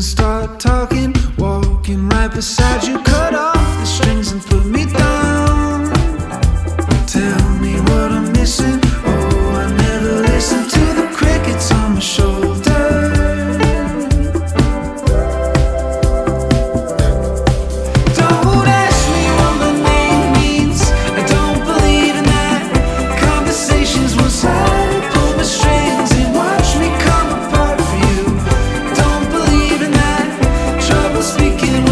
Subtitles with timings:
[0.00, 3.59] and start talking, walking right beside you, cut off.
[31.22, 31.89] speaking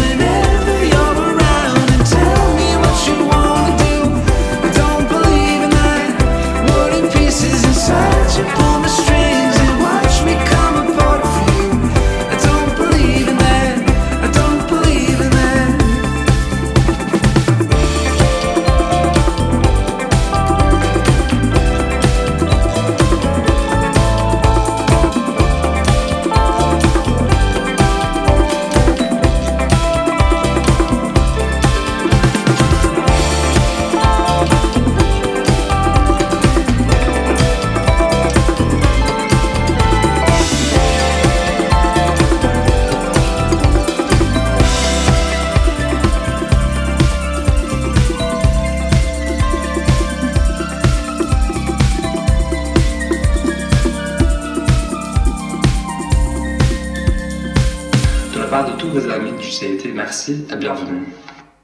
[58.49, 61.05] part de tous vos amis du CIT, merci et bienvenue.